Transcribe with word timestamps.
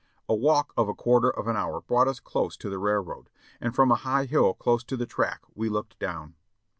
A 0.27 0.33
walk 0.33 0.73
of 0.75 0.89
a 0.89 0.95
quarter 0.95 1.29
of 1.29 1.45
an 1.47 1.55
hour 1.55 1.79
brought 1.79 2.07
us 2.07 2.19
close 2.19 2.57
to 2.57 2.71
the 2.71 2.79
rail 2.79 3.01
road, 3.01 3.29
and 3.59 3.75
from 3.75 3.91
a 3.91 3.95
high 4.01 4.25
hill 4.25 4.55
close 4.55 4.83
to 4.85 4.97
the 4.97 5.05
track 5.05 5.43
we 5.53 5.69
looked 5.69 5.99
down. 5.99 6.33